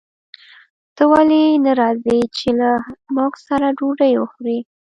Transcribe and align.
ته 0.95 1.03
ولې 1.11 1.43
نه 1.65 1.71
راځې 1.81 2.19
چې 2.37 2.47
له 2.59 2.69
موږ 3.15 3.33
سره 3.47 3.67
ډوډۍ 3.77 4.13
وخورې 4.17 4.57